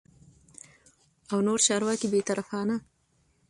[1.31, 2.75] او نور چارواکي بې طرفانه